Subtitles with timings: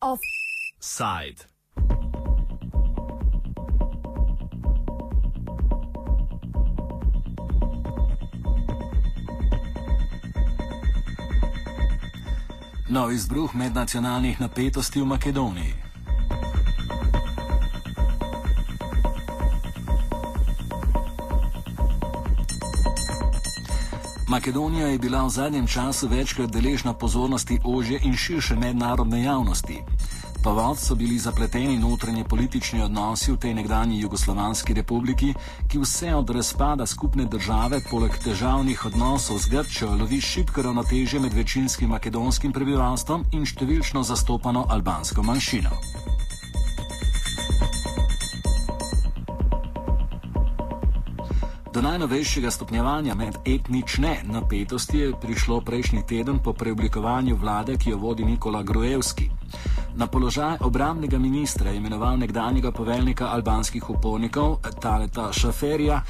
[0.00, 1.48] Offside.
[12.92, 15.81] Nov izbruh mednacionalnih napetosti v Makedoniji.
[24.42, 29.78] Makedonija je bila v zadnjem času večkrat deležna pozornosti ožje in širše mednarodne javnosti.
[30.44, 35.34] Povod so bili zapleteni notranje politični odnosi v tej nekdanji Jugoslovanski republiki,
[35.70, 41.32] ki vse od razpada skupne države, poleg težavnih odnosov z Grčijo, lovi šibko ravnotežje med
[41.32, 45.70] večinskim makedonskim prebivalstvom in številčno zastopano albansko manjšino.
[51.72, 57.96] Do najnovejšega stopnjevanja med etnične napetosti je prišlo prejšnji teden po preoblikovanju vlade, ki jo
[57.96, 59.30] vodi Nikola Grujevski.
[59.96, 66.02] Na položaj obramnega ministra je imenoval nekdanjega poveljnika albanskih upornikov Taleta Šaferija,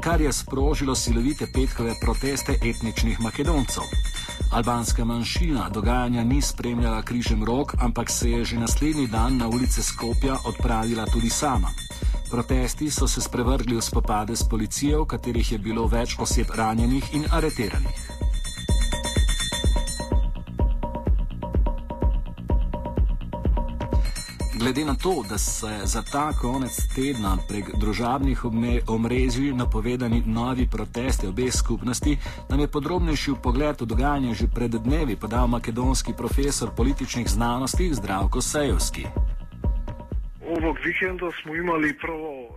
[0.00, 3.82] kar je sprožilo silovite petkove proteste etničnih makedoncev.
[4.52, 9.82] Albanska manjšina dogajanja ni spremljala križem rok, ampak se je že naslednji dan na ulice
[9.82, 11.68] Skopja odpravila tudi sama.
[12.30, 17.14] Protesti so se sprevrgli v spopade s policijo, v katerih je bilo več oseb ranjenih
[17.14, 18.14] in areteranih.
[24.64, 28.44] Glede na to, da se za ta konec tedna prek družabnih
[28.86, 32.16] omrežij napovedani novi protesti obeh skupnosti,
[32.48, 38.40] nam je podrobnejši pogled v dogajanje že pred dnevi podal makedonski profesor političnih znanosti Zdravko
[38.40, 39.06] Sejovski.
[40.64, 42.48] Минатиот викенда смо имали прво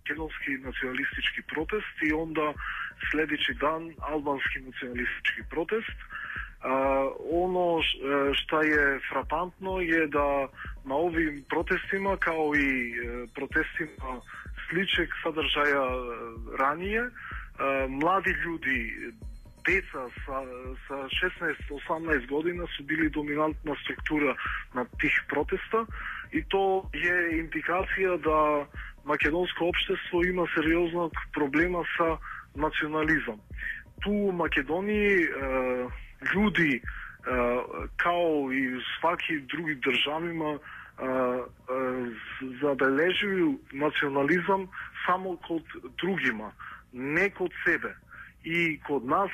[0.00, 2.54] македонски националистички протест и онда
[3.10, 5.96] следичи дан албански националистички протест.
[6.60, 7.82] А, оно
[8.32, 10.48] што е фрапантно е да
[10.86, 14.22] на овим протестима, као и протестима
[14.68, 15.84] сличек содржаја
[16.58, 17.10] ранije,
[17.88, 19.12] млади луѓи
[19.66, 20.36] деца со
[20.88, 24.36] 16-18 година се били доминантна структура
[24.74, 25.86] на тих протеста
[26.32, 28.66] и то е индикација да
[29.04, 32.18] македонско општество има сериозна проблема со
[32.56, 33.40] национализам.
[34.02, 35.86] Ту Македонија е,
[36.34, 36.82] луѓи е,
[37.96, 40.58] као и сваки други држави државима
[42.60, 44.68] забележуваат национализам
[45.06, 45.62] само код
[45.98, 46.52] другима,
[46.94, 47.94] не код себе
[48.46, 49.30] и код нас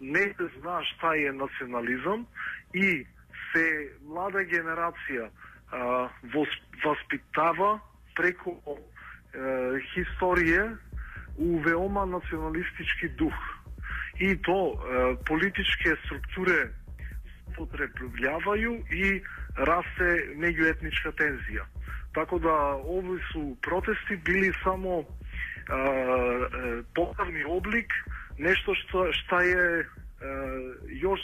[0.00, 2.26] не се nas шта е национализам
[2.74, 3.06] и
[3.52, 3.66] се
[4.02, 5.30] млада генерација
[5.70, 7.78] se mlada
[8.16, 10.76] преку е, хисторија
[11.38, 13.34] у веома националистички дух.
[14.20, 16.70] И то е, структури структуре
[17.56, 19.22] потребљавају и
[19.56, 20.10] расте
[20.40, 21.64] меѓуетничка тензија.
[22.16, 25.06] Така да овој су протести били само е,
[26.94, 27.92] покавни облик,
[28.38, 29.86] nešto što, šta je uh,
[30.88, 31.20] još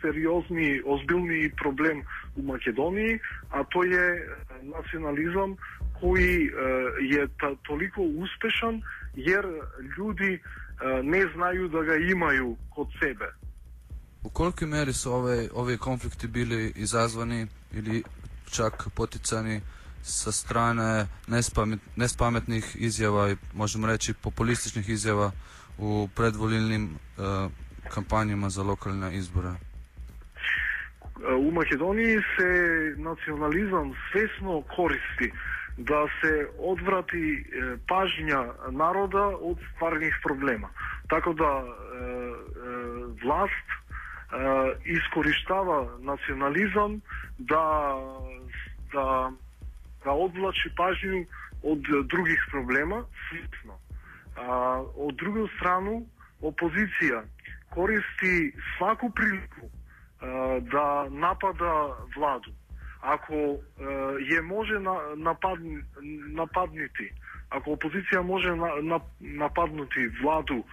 [0.00, 2.02] seriozni, ozbiljni problem
[2.36, 3.18] u Makedoniji,
[3.50, 4.26] a to je e,
[4.62, 5.56] nacionalizam
[6.00, 6.50] koji e,
[7.00, 8.82] je ta, toliko uspešan
[9.14, 9.44] jer
[9.98, 10.40] ljudi
[11.02, 13.34] ne znaju da ga imaju kod sebe.
[14.22, 18.02] U kolikoj meri su ove, ove konflikti bili izazvani ili
[18.50, 19.60] čak poticani
[20.02, 21.06] sa strane
[21.96, 25.32] nespametnih izjava i možemo reći populističnih izjava
[25.78, 27.50] u predvolilnim uh,
[27.88, 29.54] кампањама за локални избори?
[31.18, 32.50] У Македонија се
[33.02, 35.32] национализам свесно користи
[35.78, 37.44] да се одврати
[37.90, 40.70] пажња народа од стварних проблема.
[41.08, 41.50] Така да
[43.22, 43.68] власт
[44.84, 47.00] искориштава национализам
[47.38, 47.64] да
[48.92, 49.30] да
[50.04, 51.26] да одвлачи пажњу
[51.62, 53.74] од других проблема, свесно.
[54.38, 56.00] А, од друга страна,
[56.42, 57.24] опозиција
[57.74, 59.70] користи сваку прилику
[60.72, 62.50] да напада владу.
[63.00, 63.58] Ако
[64.30, 65.58] ја може на, напад,
[66.34, 67.12] нападнити,
[67.50, 70.64] ако опозиција може на, на, нападнути владу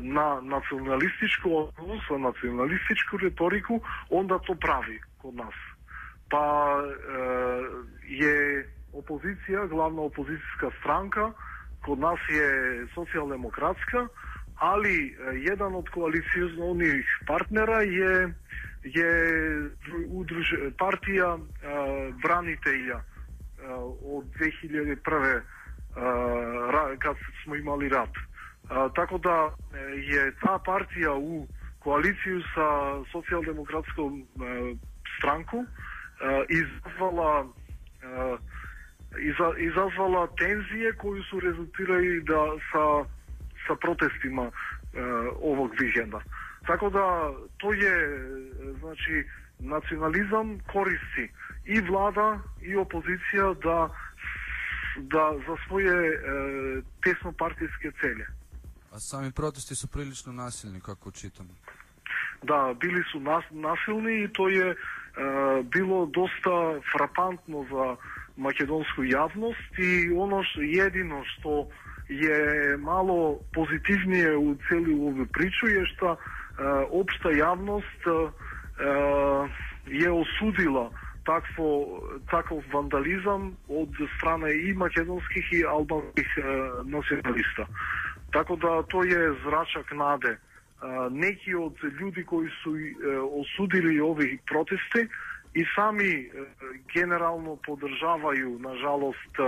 [0.00, 1.70] на националистичко
[2.08, 3.80] со националистичку риторику,
[4.10, 5.54] онда то прави код нас.
[6.30, 6.82] Па
[8.10, 11.32] е опозиција, главна опозицијска странка,
[11.84, 14.08] код нас е социјалдемократска,
[14.60, 15.14] али
[15.44, 16.56] еден од koalicijskih
[17.26, 18.32] партнера е
[18.84, 19.10] е
[20.12, 25.40] удруж, партија uh, од uh, od 2001.
[25.96, 27.90] Uh, kad smo imali.
[27.94, 29.50] А, така да
[29.92, 31.46] е таа партија у
[31.84, 32.68] коалицију со
[33.12, 34.24] социјалдемократском
[35.18, 35.64] странку
[36.48, 37.46] изазвала
[39.58, 42.40] изазвала тензија кои се резултираи да
[42.72, 43.04] са
[43.66, 44.50] са протестима
[45.42, 46.20] овог викенда.
[46.66, 47.96] Така да тој е
[48.80, 49.24] значи
[49.60, 51.30] национализам користи
[51.66, 53.90] и влада и опозиција да
[54.96, 58.24] да за своје е, тесно партиски цели.
[58.92, 61.48] А сами протести су прилично насилни, како читам.
[62.44, 67.96] Да, били су нас, насилни и тој е, е било доста фрапантно за
[68.36, 71.68] македонску јавност и оно што едино што
[72.08, 76.18] е мало позитивнije у цели овој причу е што
[76.90, 78.08] општа јавност
[79.88, 80.90] е осудила
[81.24, 82.00] такво
[82.30, 86.28] таков вандализам од страна и македонских и албанских
[86.84, 87.66] националиста.
[88.32, 90.36] Така да тој е зрачак наде.
[91.10, 92.76] Неки од луѓе кои су
[93.40, 95.08] осудили овие протести
[95.54, 96.30] и сами
[96.94, 99.38] генерално подржавају на жалост,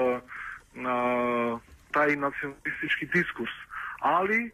[1.96, 3.52] тај националистички дискурс.
[4.00, 4.52] Али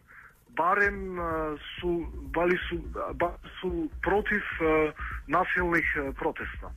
[0.56, 1.19] барем
[1.81, 2.81] су бали су,
[3.60, 4.44] су против
[5.28, 5.87] насилних
[6.19, 6.72] протеста.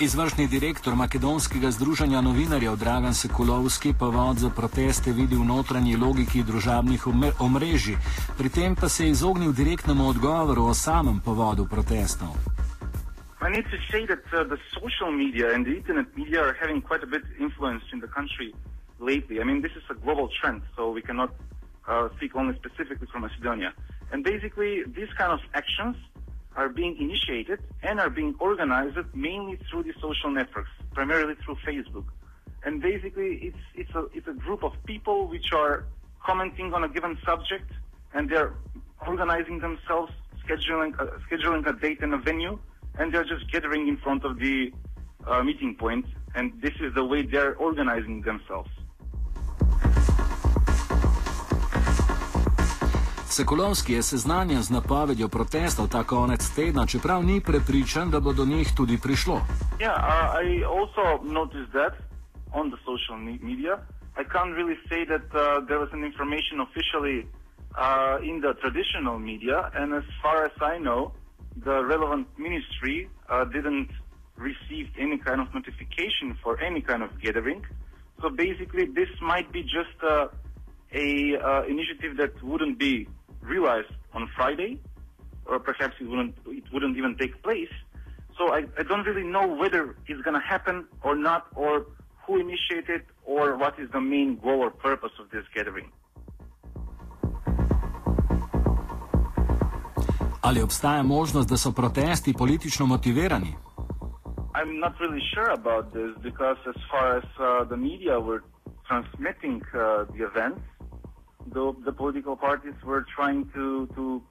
[0.00, 7.04] Izvršni direktor Makedonskega združenja novinarjev Dragan Sekulovski povod za proteste vidi v notranji logiki družabnih
[7.46, 7.96] omrežij,
[8.38, 12.32] pri tem pa se je izognil direktnemu odgovoru o samem povodu protestov.
[13.44, 16.80] I need to say that uh, the social media and the internet media are having
[16.80, 18.54] quite a bit influence in the country
[19.00, 19.36] lately.
[19.40, 21.30] I mean, this is a global trend, so we cannot
[21.88, 23.72] uh, speak only specifically for Macedonia.
[24.12, 25.96] And basically, these kind of actions
[26.56, 32.04] are being initiated and are being organized mainly through the social networks, primarily through Facebook.
[32.64, 35.86] And basically, it's it's a it's a group of people which are
[36.22, 37.70] commenting on a given subject,
[38.12, 38.52] and they're
[39.06, 40.12] organizing themselves,
[40.46, 42.58] scheduling uh, scheduling a date and a venue,
[42.98, 44.72] and they're just gathering in front of the
[45.26, 46.04] uh, meeting point,
[46.34, 48.70] and this is the way they're organizing themselves.
[53.30, 58.44] Sekulovski je seznanjen z napovedjo protestov ta konec tedna, čeprav ni prepričan, da bo do
[58.44, 59.36] njih tudi prišlo.
[59.78, 61.94] Yeah, uh, I also noticed that
[62.52, 63.18] on the social
[63.48, 63.78] media.
[64.20, 67.18] I can't really say that uh, there was an information officially
[67.78, 71.12] uh, in the traditional media, and as far as I know,
[71.64, 73.90] the relevant ministry uh, didn't
[74.36, 77.62] receive any kind of notification for any kind of gathering.
[78.20, 80.28] So basically, this might be just uh,
[80.92, 83.06] a uh, initiative that wouldn't be
[83.42, 84.78] realized on Friday,
[85.46, 87.72] or perhaps it wouldn't it wouldn't even take place.
[88.38, 91.86] So I, I don't really know whether it's going to happen or not, or
[92.26, 95.90] who initiated, or what is the main goal or purpose of this gathering.
[100.42, 103.52] Ali obstaja možnost, da so protesti politično motivirani?
[104.54, 108.42] I'm not really sure about this because, as far as uh, the media were
[108.88, 110.60] transmitting uh, the events,
[111.52, 114.22] the, the political parties were trying to, to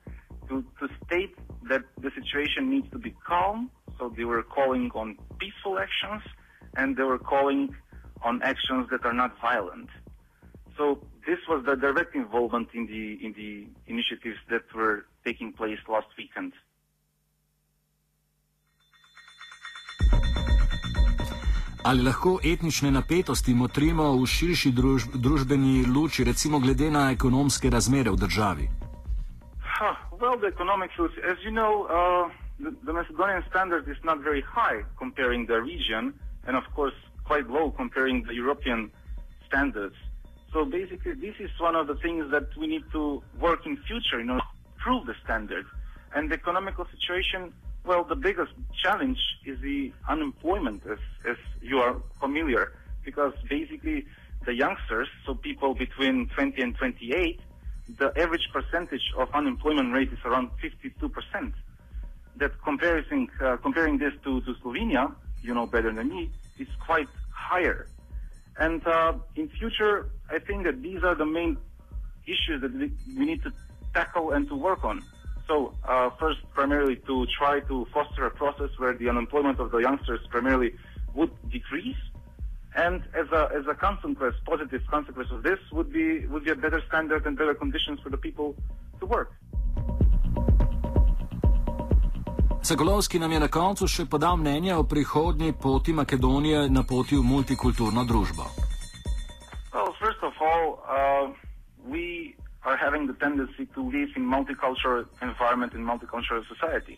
[0.47, 1.35] to to state
[1.69, 3.69] that the situation needs to be calm.
[3.97, 6.23] So they were calling on peaceful actions,
[6.75, 7.75] and they were calling
[8.23, 9.89] on actions that are not violent.
[10.78, 15.80] So this was the direct involvement in the in the initiatives that were taking place
[15.87, 16.54] last weekend.
[21.90, 28.12] Ali lahko etnične napetosti motrimo v širši druž, družbeni luči, recimo glede na ekonomske razmere
[28.14, 28.66] v državi?
[29.78, 30.94] Huh, well, the economics,
[31.31, 32.30] as you know, uh,
[32.62, 36.14] the, the Macedonian standard is not very high comparing the region,
[36.46, 36.94] and of course
[37.26, 38.92] quite low comparing the European
[39.48, 39.98] standards.
[40.54, 44.19] So basically, this is one of the things that we need to work in future,
[44.22, 44.42] you know,
[44.78, 45.66] improve the standard.
[46.14, 47.50] And the economical situation,
[47.90, 48.52] well, the biggest
[48.84, 49.18] challenge
[49.48, 52.72] is the unemployment, as, as you are familiar,
[53.04, 54.06] because basically
[54.46, 57.42] the youngsters, so people between 20 and 28,
[57.98, 61.52] the average percentage of unemployment rate is around 52%.
[62.36, 66.30] That comparison, uh, comparing this to, to Slovenia, you know better than me,
[66.60, 67.88] is quite higher.
[68.60, 71.58] And uh, in future, I think that these are the main
[72.28, 73.52] issues that we, we need to
[73.96, 75.02] tackle and to work on.
[75.49, 79.79] So uh, first, primarily to try to foster a process where the unemployment of the
[79.79, 80.75] youngsters primarily
[81.15, 82.01] would decrease,
[82.75, 86.56] and as a as a consequence, positive consequence of this would be would be a
[86.65, 88.56] better standard and better conditions for the people
[88.99, 89.31] to work.
[92.61, 97.23] Cagolovski nam je na koncu še podal mnenje o prihodnji poti Makedonije na poti v
[97.25, 98.58] multikulturno družbo.
[103.19, 106.97] Tendency to live in multicultural environment in multicultural society.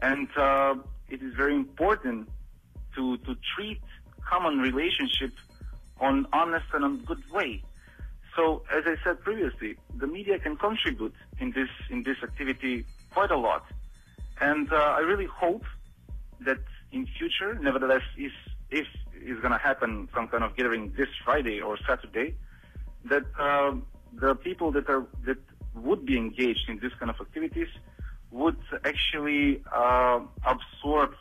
[0.00, 0.74] And uh,
[1.08, 2.28] it is very important
[2.94, 3.80] to, to treat
[4.28, 5.32] common relationship
[6.00, 7.62] on honest and on good way.
[8.34, 12.84] So, as I said previously, the media can contribute in this in this activity
[13.14, 13.64] quite a lot,
[14.42, 15.64] and uh, I really hope
[16.40, 16.58] that
[16.92, 18.32] in future, nevertheless, if
[18.70, 18.86] if
[19.22, 22.36] is going to happen some kind of gathering this Friday or Saturday,
[23.06, 23.72] that uh,
[24.20, 25.38] the people that are that
[25.74, 27.68] would be engaged in this kind of activities
[28.30, 31.14] would actually uh, absorb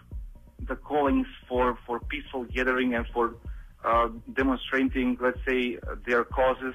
[0.67, 3.35] the callings for, for peaceful gathering and for
[3.83, 6.73] uh, demonstrating, let's say, their causes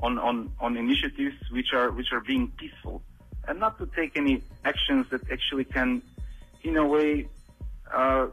[0.00, 3.02] on, on, on initiatives which are which are being peaceful,
[3.46, 6.02] and not to take any actions that actually can,
[6.62, 7.28] in a way,
[7.92, 8.26] uh,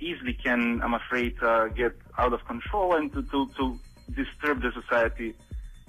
[0.00, 3.78] easily can, I'm afraid, uh, get out of control and to, to, to
[4.14, 5.34] disturb the society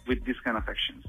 [0.08, 1.06] with these kind of actions.